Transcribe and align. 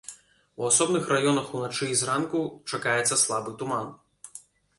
У 0.61 0.69
асобных 0.69 1.03
раёнах 1.13 1.51
уначы 1.59 1.89
і 1.91 1.99
зранку 2.01 2.41
чакаецца 2.73 3.19
слабы 3.27 3.55
туман. 3.61 3.87